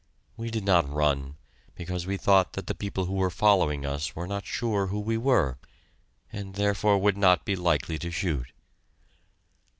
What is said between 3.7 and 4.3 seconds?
us were